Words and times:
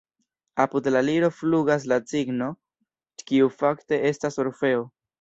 Apud 0.63 0.89
la 0.95 1.03
liro 1.09 1.29
flugas 1.41 1.87
la 1.93 2.01
Cigno, 2.13 2.49
kiu 3.31 3.55
fakte 3.63 4.05
estas 4.15 4.45
Orfeo. 4.47 4.87